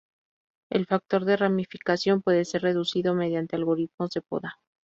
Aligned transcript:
El 0.71 0.87
factor 0.87 1.25
de 1.25 1.37
ramificación 1.37 2.23
puede 2.23 2.43
ser 2.43 2.63
reducido 2.63 3.13
mediante 3.13 3.55
algoritmos 3.55 4.09
de 4.09 4.21
poda. 4.23 4.59